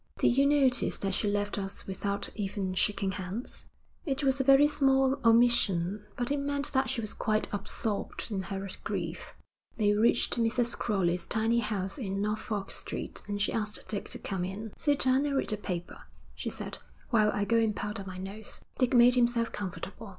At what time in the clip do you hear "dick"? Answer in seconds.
13.87-14.09, 18.79-18.95